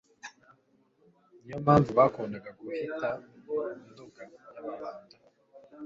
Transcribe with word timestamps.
niyo 1.41 1.57
mpamvu 1.65 1.89
bakundaga 1.99 2.49
kuhita 2.59 3.07
mu 3.43 3.57
Nduga 3.87 4.23
y'Ababanda. 4.53 5.17